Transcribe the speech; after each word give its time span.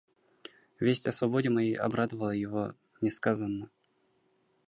Весть 0.79 1.05
о 1.05 1.11
свободе 1.11 1.51
моей 1.51 1.75
обрадовала 1.75 2.31
его 2.31 2.73
несказанно. 3.01 3.69